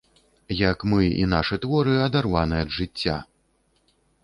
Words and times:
Як 0.59 0.85
мы 0.93 1.01
і 1.23 1.27
нашы 1.35 1.59
творы 1.67 1.93
адарваны 2.07 2.55
ад 2.65 2.69
жыцця! 2.79 3.17